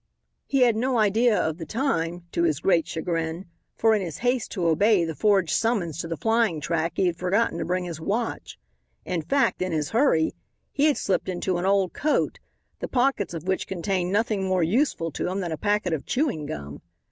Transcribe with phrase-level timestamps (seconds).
[0.47, 4.49] He had no idea of the time, to his great chagrin, for in his haste
[4.53, 8.01] to obey the forged summons to the flying track he had forgotten to bring his
[8.01, 8.57] watch.
[9.05, 10.33] In fact, in his hurry,
[10.71, 12.39] he had slipped into an old coat,
[12.79, 16.47] the pockets of which contained nothing more useful to him than a packet of chewing
[16.47, 16.81] gum.